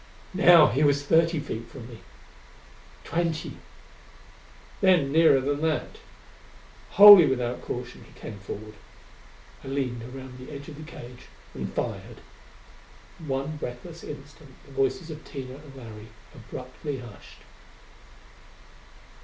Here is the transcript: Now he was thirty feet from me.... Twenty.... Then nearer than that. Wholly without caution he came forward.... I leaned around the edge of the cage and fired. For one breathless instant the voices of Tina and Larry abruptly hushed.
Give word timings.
Now 0.33 0.65
he 0.65 0.83
was 0.83 1.03
thirty 1.05 1.39
feet 1.39 1.67
from 1.69 1.87
me.... 1.87 1.99
Twenty.... 3.03 3.57
Then 4.81 5.11
nearer 5.11 5.39
than 5.39 5.61
that. 5.61 5.99
Wholly 6.97 7.27
without 7.27 7.61
caution 7.61 8.03
he 8.11 8.19
came 8.19 8.39
forward.... 8.39 8.73
I 9.63 9.67
leaned 9.67 10.01
around 10.01 10.39
the 10.39 10.51
edge 10.51 10.67
of 10.69 10.77
the 10.79 10.91
cage 10.91 11.27
and 11.53 11.71
fired. 11.71 12.17
For 13.17 13.23
one 13.25 13.57
breathless 13.57 14.03
instant 14.03 14.55
the 14.65 14.71
voices 14.71 15.11
of 15.11 15.23
Tina 15.23 15.53
and 15.53 15.75
Larry 15.75 16.07
abruptly 16.33 16.97
hushed. 16.97 17.41